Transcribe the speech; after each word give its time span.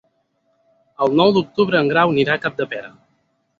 El 1.07 1.13
nou 1.19 1.35
d'octubre 1.35 1.83
en 1.83 1.93
Grau 1.93 2.17
anirà 2.17 2.37
a 2.41 2.45
Capdepera. 2.49 2.93